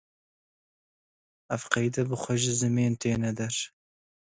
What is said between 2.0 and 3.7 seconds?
bi xwe ji zimên têne der